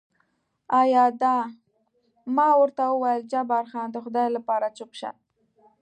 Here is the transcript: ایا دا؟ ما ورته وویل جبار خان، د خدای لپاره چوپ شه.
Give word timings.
ایا 0.81 1.05
دا؟ 1.21 1.35
ما 2.35 2.47
ورته 2.59 2.83
وویل 2.89 3.21
جبار 3.31 3.65
خان، 3.71 3.87
د 3.91 3.97
خدای 4.03 4.27
لپاره 4.37 4.67
چوپ 4.77 4.91
شه. 4.99 5.11